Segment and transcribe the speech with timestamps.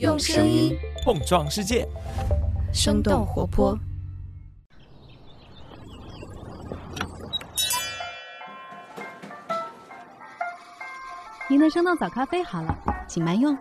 [0.00, 1.86] 用声音碰撞世界，
[2.72, 3.78] 生动活泼。
[11.48, 12.76] 您的生动早咖啡好了，
[13.06, 13.56] 请慢用。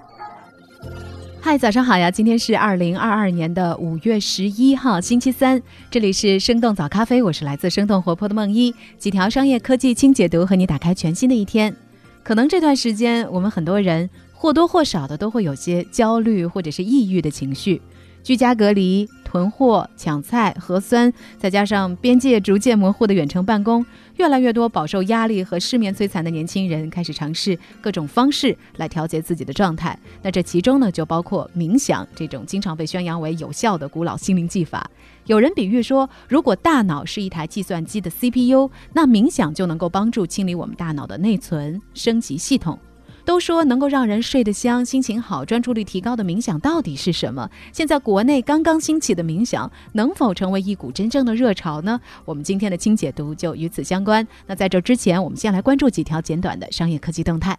[1.39, 2.09] 嗨，早上好呀！
[2.09, 5.61] 今天是二零二二年的五月十一号，星期三。
[5.91, 11.75] 这里是生动早咖啡，我是来自生动活泼的梦一，几条商业科技轻解读，和你打开全新的一天。
[12.23, 14.09] 可能这段时间，我们很多人
[14.43, 17.81] 或多或少的都会有些焦虑或者是抑郁的情绪。
[18.21, 23.85] 居家隔离、囤货、抢菜、核酸，再加上边界逐渐模糊的远程办公，
[24.17, 29.97] 越来越多饱受压力和失眠摧残的年轻人开始尝试各种方式来调节自己的状态。
[30.21, 34.91] 那这其中呢，就包括冥想这种经常被宣扬为有效的古老心灵技法。
[35.25, 42.77] 有人比喻说，如果大脑是一台计算机的 CPU，那冥想就能够帮助清理我们大脑的内存，升级系统。
[43.25, 47.49] 都说能够让人睡得香、心情好、专注力提高的冥想到底是什么？
[47.71, 51.99] 现在国内刚刚兴起的冥想能否成为一股真正的热潮呢？
[52.25, 54.27] 我们今天的轻解读就与此相关。
[54.45, 57.57] 那在这之前，我们先来关注几条简短的商业科技动态。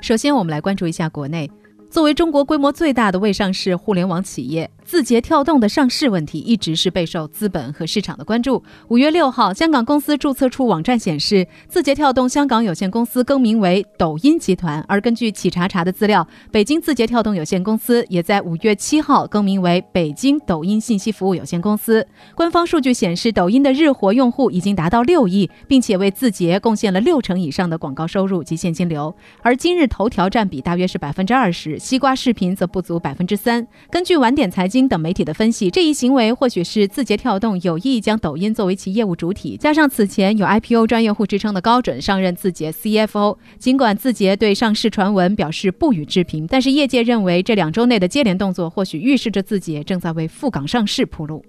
[0.00, 1.50] 首先，我们来关注一下国内。
[1.90, 8.62] 作为中国规模最大的未上市互联网企业，字节跳动的上市问题一直是备受资本和市场的关注。
[8.88, 14.82] 五月六号，香港公司注册处网站显示，字节跳动香港有限公司更名为抖音集团。
[14.88, 22.06] 而根据企查查的资料，北京字节跳动有限公司也在五月七号更名为北京抖音信息服务有限公司。
[22.34, 29.14] 官方数据显示，抖音的日活用户已经达到六亿，并且为字节贡献了六成以上的广告收入及现金流。
[29.42, 31.78] 而今日头条占比大约是百分之二十。
[31.78, 33.66] 西瓜视频则不足百分之三。
[33.90, 43.38] 根据晚点财经等媒体的分析，这一行为或许是字节跳动有意将抖音作为其业务主体，加上此前有 IPO 专业户之称的高准上任字节 CFO。
[43.58, 51.42] 尽管字节对上市传闻表示不予置评，但是业界认为这两周内的接连动作或许预示着字节正在为赴港上市铺路。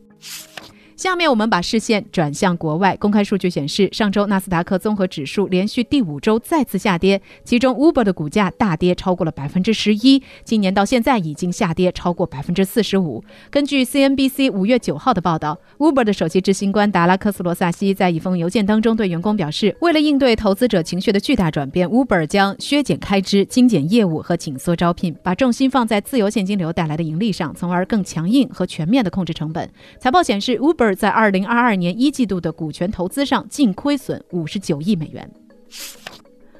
[1.00, 2.94] 下面我们把视线转向国外。
[2.98, 13.24] 公开数据显示，上周纳斯达克综合指数连续第五周再次下跌，其中 Uber 的股价大跌超过了百分之十一，今年到现在已经下跌超过百分之四十五。
[13.50, 29.72] 根据 CNBC 五月九号的报道，Uber 的首席执行官达拉克斯罗萨西在一封邮件当中对员工表示，为了应对投资者情绪的巨大转变，Uber 将削减开支、精简业务和紧缩招聘，把重心放在自由现金流带来的盈利上，从而更强硬和全面的控制成本。
[29.98, 35.30] 财报显示，Uber 在二零二二年一季度的股权投资上净亏损五十九亿美元。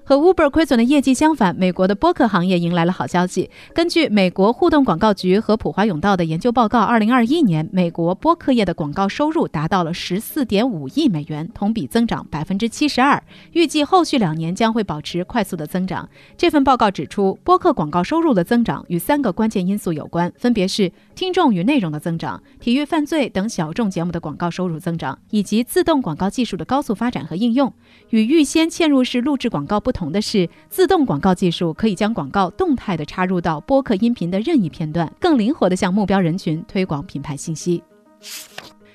[0.10, 3.48] 和 Uber 亏损的业绩相反，美国的播客行业迎来了好消息。
[3.76, 13.22] 根据美国互动广告局和普华永道的研究报告，二零二一年美国播客业的广告收入达到了十四点五亿美元，同比增长百分之七十二。
[13.52, 16.10] 预计后续两年将会保持快速的增长。
[16.36, 27.72] 这份报告指出，播客广告收入的增长与三个关键因素有关，分别是听众与内容的增长、体育、犯罪等小众节目的广告收入增长，以及自动广告技术的高速发展和应用。
[28.10, 29.99] 与预先嵌入式录制广告不同。
[30.00, 37.84] 同的是，自动广告技术可以将广告动态的插入到播客音频的任意片段，更灵活的向目标人群推广品牌信息。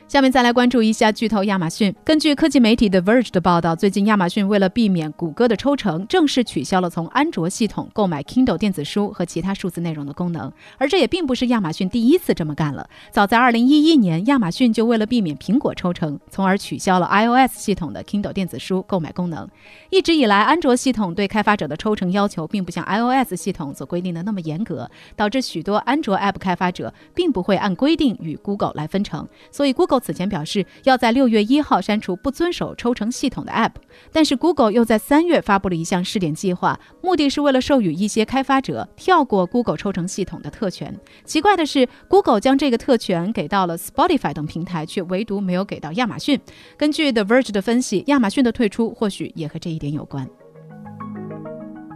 [0.06, 1.92] 下面再来关注一下巨头亚马逊。
[2.04, 10.52] 根据科技媒体 The Verge 的报道，最近亚马逊为了避免谷歌的抽成，正式取消了从安卓系统购买 Kindle 电子书和其他数字内容的功能。
[10.76, 12.86] 而这也并不是亚马逊第一次这么干了。
[13.10, 19.48] 早在2011年，亚马逊就为了避免苹果抽成，从而取消了 iOS 系统的 Kindle 电子书购买功能。
[19.90, 29.26] 一直以来，安卓系统对开发者的抽成要求并不像 iOS 系统所规定的那么严格，导致许多安卓 App 开发者并不会按规定与 Google 来分成。
[29.50, 33.72] 所以 Google 此前表示要在六月一号删除不遵守抽成系统的 App，
[34.12, 40.94] 但是 Google 又在三月发布了一项试点计划，目的是为了授予一些开发者跳过 Google 抽成系统的特权。
[41.24, 46.40] 奇怪的是，Google 将这个特权给到了 Spotify 等平台，却唯独没有给到亚马逊。
[46.76, 50.28] 根据 The Verge 的分析，亚马逊的退出或许也和这一点有关。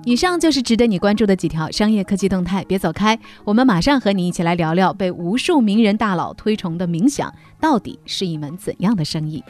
[0.09, 9.45] 以上就是值得你关注的几条商业科技动态，别走开，我们马上和你一起来聊聊被无数名人大佬推崇的冥想到底是一门怎样的生意。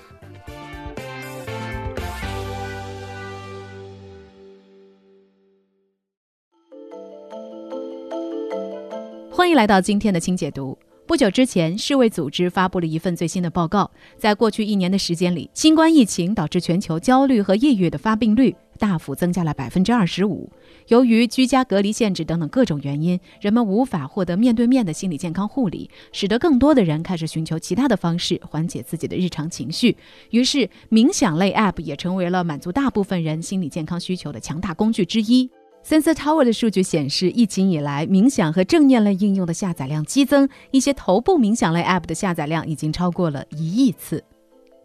[9.31, 10.77] 欢迎来到今天的轻解读。
[11.07, 13.89] 不久之前，世卫组织发布了一份最新的报告，
[14.19, 18.57] 在过去一年的时间里，新冠疫情导致全球焦虑和抑郁的发病率。
[18.79, 20.51] 大幅增加了百分之二十五。
[20.87, 29.97] 由于居家隔离限制等等各种原因，人们无法获得面对面的心理健康护理，使得更多的人开始寻求其他的方式缓解自己的日常情绪。
[30.31, 35.51] 于是，冥想类 App 也成为了满足大部分人心理健康需求的强大工具之一。
[35.85, 44.23] Sensor Tower 的数据显示，疫情以来，冥想和正念类应用的下载量激增，一些头部冥想类 App 的下载量已经超过了一亿次。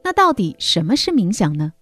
[0.03, 1.73] 那到底什么是冥想呢？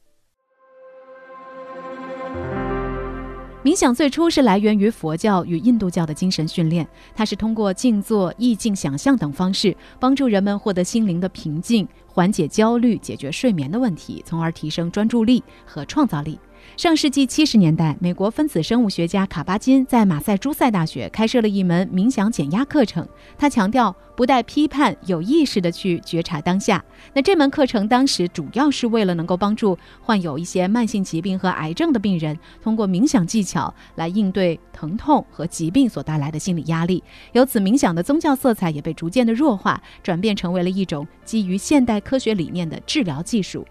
[3.63, 16.39] 冥想最初是来源于佛教与印度教的精神训练，它是通过静坐、意境想象等方式，帮助人们获得心灵的平静，缓解焦虑，解决睡眠的问题，从而提升专注力和创造力。
[16.77, 23.07] 上世纪七十年代，美国分子生物学家卡巴金在马赛诸塞大学开设了一门冥想减压课程。
[23.37, 26.83] 他强调不带批判、有意识地去觉察当下。
[27.13, 37.03] 那这门课程当时主要是为了能够帮助患有一些慢性疾病和癌症的病人，通过冥想技巧来应对疼痛和疾病所带来的心理压力。
[37.33, 43.65] 由此，冥想的宗教色彩也被逐渐的弱化，转变成为了一种基于现代科学理念的治疗技术。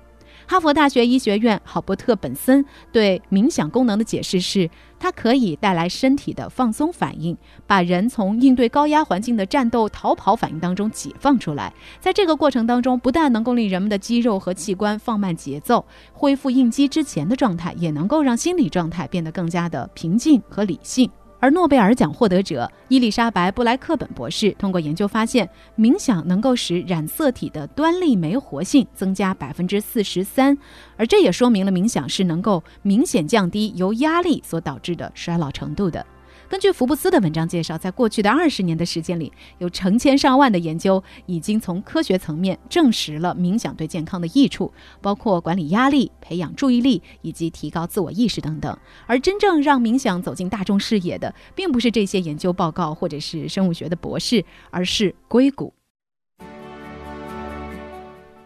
[0.50, 4.68] 哈佛大学医学院郝伯特本森对冥想功能的解释是，
[4.98, 7.38] 它可以带来身体的放松反应，
[7.68, 11.72] 把人从应对高压环境的战斗逃跑反应当中解放出来。
[12.00, 21.08] 在这个过程当中，不但能够令人们的肌肉和器官放慢节奏，恢复应激之前的状态，也能够让心理状态变得更加的平静和理性。
[21.40, 30.56] 而诺贝尔奖获得者伊丽莎白·布莱克本博士通过研究发现，冥想能够使染色体的端粒酶活性增加百分之四十三，
[30.96, 36.04] 而这也说明了冥想是能够明显降低由压力所导致的衰老程度的。
[36.50, 48.76] 根据福布斯的文章介绍，在过去的二十年的时间里，有成千上万的研究已经从科学层面证实了冥想对健康的益处，包括管理压力、培养注意力以及提高自我意识等等。
[49.06, 55.72] 而真正让冥想走进大众视野的，并不是这些研究报告或者是生物学的博士，而是硅谷。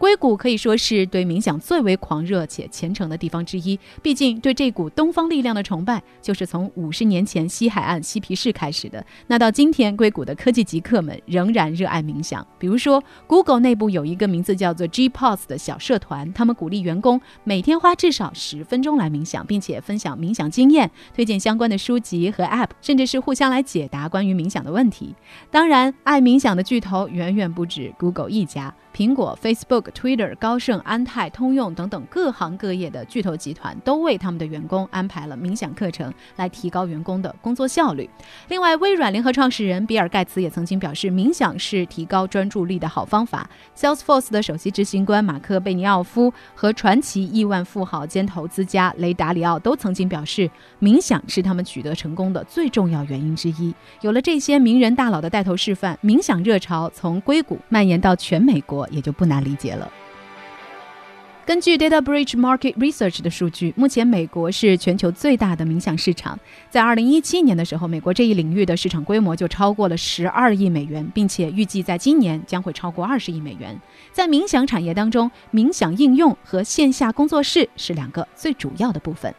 [0.05, 3.79] 硅谷可以说是对冥想最为狂热且虔诚的地方之一。
[4.03, 9.03] 毕竟，对这股东方力量的崇拜，就是从五十年前西海岸嬉皮士开始的。
[9.25, 12.45] 那到今天，硅谷的科技极客们仍然热爱冥想。
[12.59, 25.15] 比如说，Google 内部有一个名字叫做 G Pause 的小社团，他们鼓励员工每天花至少十分钟来冥想，并且分享冥想经验，推荐相关的书籍和 App，甚至是互相来解答关于冥想的问题。
[25.49, 28.71] 当然，爱冥想的巨头远远不止 Google 一家。
[28.95, 38.09] 苹果、Facebook、Twitter、高盛、安泰、通用等等各行各业的巨头集团都为他们的员工安排了冥想课程，来提高员工的工作效率。
[38.47, 43.49] 另外，微软联合创始人比尔·盖茨也曾经表示，冥想是提高专注力的好方法。
[43.75, 50.49] Salesforce 的首席执行官马克·贝尼奥夫和传奇亿万富豪兼投资家雷达里奥都曾经表示，
[50.79, 53.75] 冥想是他们取得成功的最重要原因之一。
[53.99, 58.84] 有了这些名人大佬的带头示范，冥想热潮从硅谷蔓延到全美国。
[58.91, 59.91] 也就不难理解了。
[61.45, 66.39] 根据 Data Bridge Market Research 的数据，目前美国是全球最大的冥想市场。
[66.71, 73.79] 在2017年的时候，美国这一领域的市场规模就超过了12亿美元，并且预计在今年将会超过20亿美元。
[74.11, 79.31] 在冥想产业当中，冥想应用和线下工作室是两个最主要的部分。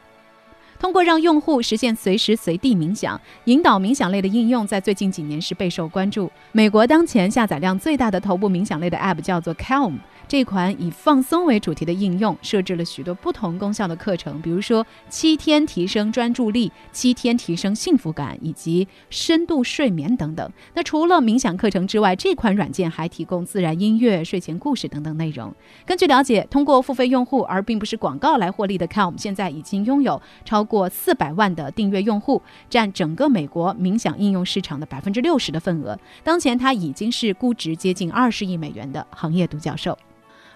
[0.78, 6.30] 通过让用户实现随时随地冥想，引导冥想类的应用，在最近几年是备受关注。
[6.52, 9.98] 美国当前下载量最大的头部冥想类的 App 叫做 Calm。
[10.28, 20.50] 这款以放松为主题的应用设置了许多不同功效的课程，比如说七天提升专注力、七天提升幸福感以及深度睡眠等等。
[20.74, 25.54] 那除了冥想课程之外，这款软件还提供自然音乐、睡前故事等等内容。
[25.84, 35.96] 根据了解，通过付费用户而并不是广告来获利的 Calm，现在已经拥有超过四百万的订阅用户，占整个美国冥想应用市场的百分之六十的份额。
[36.24, 39.96] 当前，它已经是估值接近二十亿美元的行业独角兽。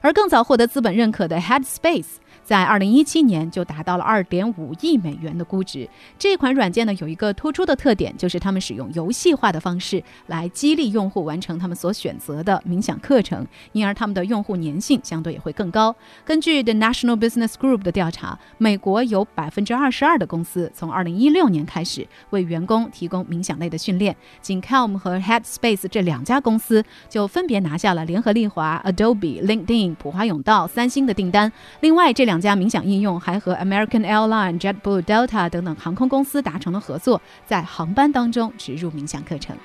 [0.01, 2.20] 而更早获得资本认可的 Headspace。
[2.45, 5.89] 在二零一七年就达到了二点五亿美元的估值。
[6.19, 15.95] 这款软件呢有一个突出的特点，就是他们使用游戏化的方式来激励用户完成他们所选择的冥想课程，因而他们的用户粘性相对也会更高。
[16.25, 24.15] 根据 The National Business Group 的调查，美国有百分之二十二的公司从二零一六年开始为员工提供冥想类的训练。
[24.41, 31.51] 仅 Calm 和 Headspace 这两家公司就分别拿下了联合利华、Adobe、LinkedIn、普华永道、三星的订单。
[31.81, 39.57] 另外这两两家冥想应用还和 American Airlines、JetBlue、Delta 等等航空公司达成了合作，在航班当中植入冥想课程。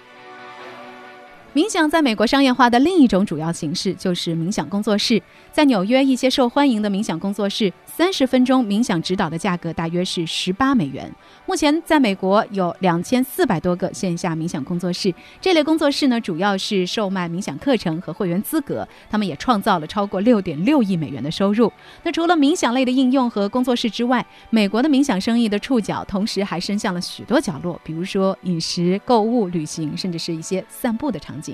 [1.55, 5.23] 冥想在美国商业化的另一种主要形式就是冥想工作室。
[5.53, 11.09] 在纽约，一些受欢迎的冥想工作室，三十分钟冥想指导的价格大约是十八美元。
[11.45, 15.15] 目前，在美国有两千四百多个线下冥想工作室。
[15.39, 18.85] 这类工作室呢，主要是售卖冥想课程和会员资格。
[19.09, 21.71] 他们也创造了超过六点六亿美元的收入。
[22.03, 31.44] 那除了冥想类的应用和工作室之外，美国的冥想生意的触角同时还伸向了许多角落，比如说饮食、购物、旅行，甚至是一些散步的场景。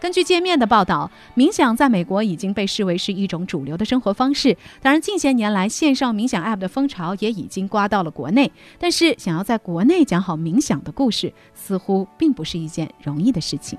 [0.00, 4.56] 根据界面的报道，冥想在美国已经被视为是一种主流的生活方式。
[4.80, 8.50] 当然，近些年来线上冥想 App 的风潮也已经刮到了国内。
[8.78, 13.78] 但是，想要在国内讲好冥想的故事，似乎并不是一件容易的事情。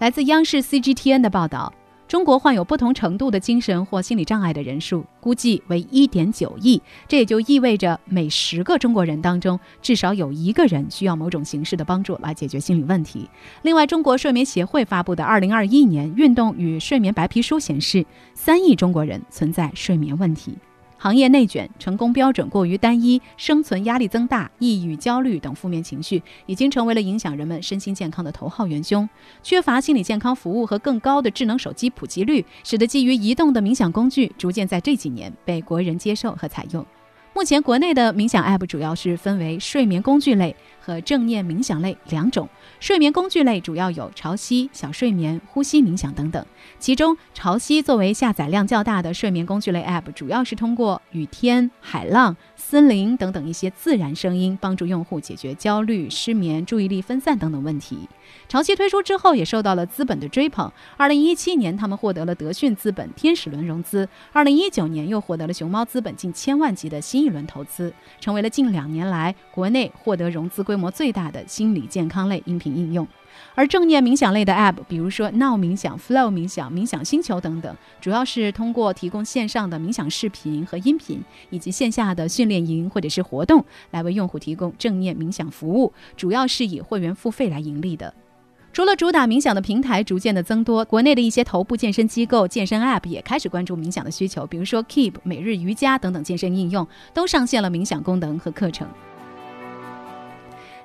[0.00, 1.72] 来自央视 CGTN 的报道。
[2.16, 13.28] 中国患有不同程度的精神或心理障碍的人数估计为一点九亿，这也就意味着每十个中国人当中至少有一个人需要某种形式的帮助来解决心理问题。
[13.60, 20.56] 另外，中国睡眠协会发布的《二零二一年运动与睡眠白皮书》显示，三亿中国人存在睡眠问题。
[20.98, 29.08] 行业内卷、成功标准过于单一、生存压力增大、抑郁、焦虑等负面情绪，已经成为了影响人们身心健康的头号元凶。
[29.42, 36.84] 缺乏心理健康服务和更高的智能手机普及率，使得基于移动的冥想工具逐渐在这几年被国人接受和采用。
[37.36, 42.48] 目前，国内的冥想 App 主要是分为睡眠工具类和正念冥想类两种。
[42.80, 46.42] 睡眠工具类主要有潮汐、小睡眠、呼吸冥想等等。
[46.78, 52.34] 其中，潮汐作为下载量较大的睡眠工具类 App，主要是通过雨天、海浪。
[52.68, 58.08] 森林等等一些自然声音，帮助用户解决焦虑、失眠、注意力分散等等问题。
[58.48, 60.68] 潮汐推出之后，也受到了资本的追捧。
[60.96, 73.06] 二零一七年，他们获得了德讯资本天使轮融资；二零一九年，又获得了熊猫资本近千万级的新一轮投资，成为了近两年来国内获得融资规模最大的心理健康类音频应用。
[73.54, 88.12] 而正念冥想类的 App，比如说 Now 冥想、Flow 冥想、冥想星球等等，主要是通过提供线上的冥想视频和音频，以及线下的训练营或者是活动，来为用户提供正念冥想服务，主要是以会员付费来盈利的。
[88.72, 98.86] 除了主打冥想的平台逐渐的增多，国内的一些头部健身机构、健身 App 也开始关注冥想的需求，比如说 Keep、每日瑜伽等等健身应用，都上线了冥想功能和课程。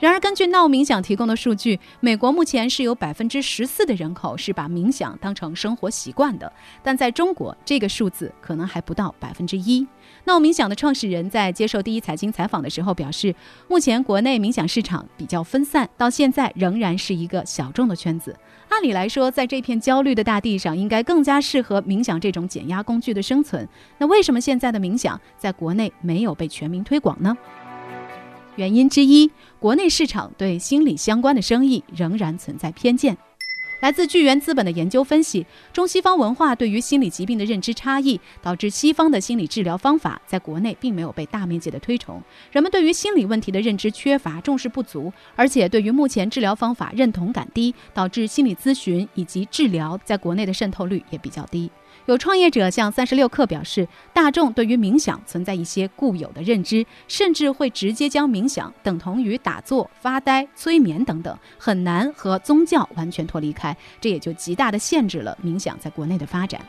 [0.01, 9.86] 然而，根据闹冥想提供的数据，美国目前是有百分之十四的人口是把冥想当成生活习惯的，但在中国，这个数字可能还不到百分之一。
[10.24, 13.36] 闹冥想的创始人在接受第一财经采访的时候表示，
[13.67, 18.36] 目前国内冥想市场比较分散，到现在仍然是一个小众的圈子。
[18.70, 23.70] 按理来说，在这片焦虑的大地上，应该更加适合冥想这种减压工具的生存。
[24.00, 27.38] 那为什么现在的冥想在国内没有被全民推广呢？
[28.55, 33.17] 原因之一，国内市场对心理相关的生意仍然存在偏见。
[33.79, 35.43] 来自巨源资本的研究分析，
[35.74, 42.22] 中西方文化对于心理疾病的认知差异，导致西方的心理治疗方法在国内并没有被大面积的推崇。
[42.51, 51.72] 人们对于心理问题的认知缺乏、重视不足，而且对于目前治疗方法认同感低，导致心理咨询以及治疗在国内的渗透率也比较低。
[52.08, 66.62] 有创业者向三十六氪表示，大众对于冥想存在一些固有的认知，甚至会直接将冥想等同于打坐、发呆、催眠等等，很难和宗教完全脱离开，这也就极大的限制了冥想在国内的发展。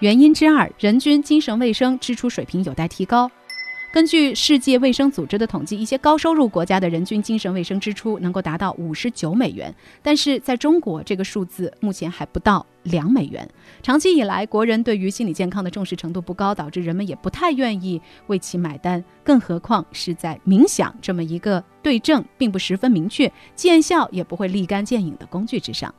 [0.00, 3.30] 原因之二，人均精神卫生支出水平有待提高。
[3.92, 13.48] 根据世界卫生组织的统计，一些高收入国家的人均精神卫生支出能够达到五十九美元，但是在中国，这个数字目前还不到两美元。
[13.82, 25.94] 长期以来，国人对于心理健康的重视程度不高，导致人们也不太愿意为其买单，更何况是在冥想这么一个对症并不十分明确、见效也不会立竿见影的工具之上。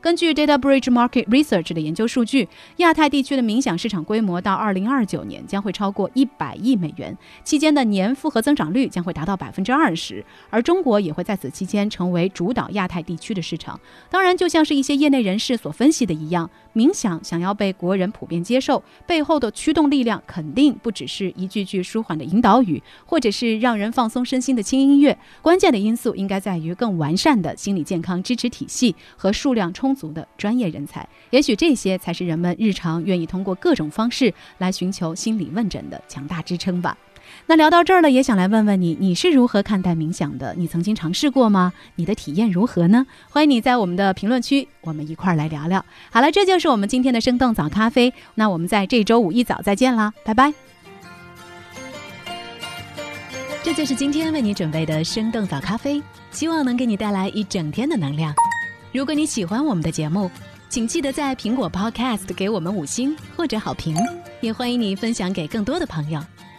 [0.00, 13.78] 根据 Data Bridge Market Research 的研究数据，亚太地区的冥想市场规模到2029年将会超过100亿美元，期间的年复合增长率将会达到20%，而中国也会在此期间成为主导亚太地区的市场。
[14.08, 29.96] 当然，就像是一些业内人士所分析的一样，冥想想要被国人普遍接受，背后的驱动力量肯定不只是一句句舒缓的引导语，或者是让人放松身心的轻音乐，关键的因素应该在于更完善的心理健康支持体系和数量充。
[29.96, 36.94] 足的专业人才，也许这些才是人们日常愿意通过各种方式来寻求心理问诊的强大支撑吧。
[37.46, 40.54] 那聊到这儿了，也想来问问你，你是如何看待冥想的？
[40.56, 41.72] 你曾经尝试过吗？
[41.94, 43.06] 你的体验如何呢？
[43.30, 45.84] 欢迎你在我们的评论区，我们一块儿来聊聊。
[46.10, 48.12] 好了，这就是我们今天的生动早咖啡。
[48.34, 50.52] 那我们在这周五一早再见啦，拜拜。
[53.62, 58.32] 这就是今天为你准备的生动早咖啡，希望能给你带来一整天的能量。
[58.92, 60.30] 如果你喜欢我们的节目，
[60.68, 63.96] 请记得在苹果 Podcast 给我们五星或者好评，
[64.40, 66.20] 也欢迎你分享给更多的朋友，